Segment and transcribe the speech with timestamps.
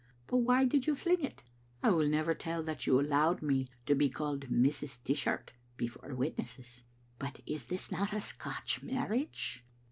[0.25, 1.43] But why did you fling it?
[1.83, 4.97] I will never tell that you allowed me to be called Mrs.
[5.03, 6.81] Dishart before witnesses.
[7.19, 9.63] But is not this a Scotch marriage?